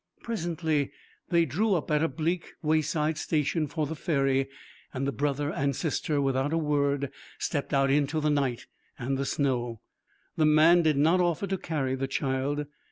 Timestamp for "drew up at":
1.45-2.01